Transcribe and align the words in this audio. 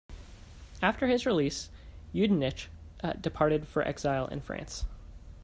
After 0.81 1.05
his 1.05 1.27
release, 1.27 1.69
Yudenich 2.11 2.69
departed 3.21 3.67
for 3.67 3.83
exile 3.87 4.25
in 4.29 4.41
France. 4.41 4.85